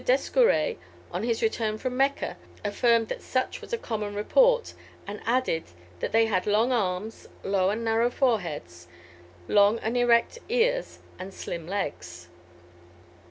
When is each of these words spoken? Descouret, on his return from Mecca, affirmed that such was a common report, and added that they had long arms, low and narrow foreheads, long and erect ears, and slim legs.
Descouret, 0.03 0.79
on 1.11 1.21
his 1.21 1.43
return 1.43 1.77
from 1.77 1.95
Mecca, 1.95 2.35
affirmed 2.65 3.07
that 3.09 3.21
such 3.21 3.61
was 3.61 3.71
a 3.71 3.77
common 3.77 4.15
report, 4.15 4.73
and 5.05 5.21
added 5.27 5.63
that 5.99 6.11
they 6.11 6.25
had 6.25 6.47
long 6.47 6.71
arms, 6.71 7.27
low 7.43 7.69
and 7.69 7.85
narrow 7.85 8.09
foreheads, 8.09 8.87
long 9.47 9.77
and 9.77 9.95
erect 9.95 10.39
ears, 10.49 10.97
and 11.19 11.31
slim 11.31 11.67
legs. 11.67 12.29